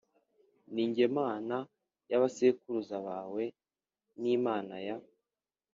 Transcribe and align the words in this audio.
Ni 0.73 0.83
jye 0.95 1.07
Mana 1.17 1.55
ya 2.09 2.17
ba 2.21 2.27
sekuruza 2.35 2.97
bawe 3.07 3.43
n 4.21 4.21
Imana 4.37 4.75
ya 4.87 4.97